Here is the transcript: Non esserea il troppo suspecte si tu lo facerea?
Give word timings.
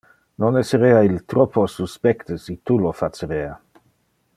Non 0.41 0.55
esserea 0.57 1.03
il 1.03 1.25
troppo 1.25 1.67
suspecte 1.67 2.39
si 2.39 2.61
tu 2.63 2.79
lo 2.79 2.91
facerea? 2.91 3.53